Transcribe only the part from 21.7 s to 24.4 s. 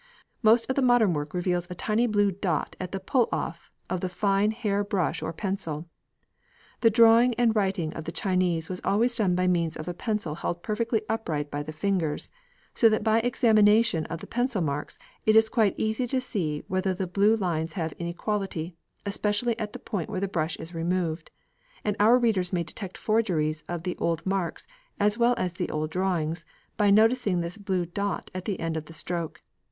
and our readers may detect forgeries of the old